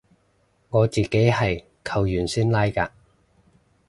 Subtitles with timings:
[0.71, 2.89] 我自己係扣完先拉嘅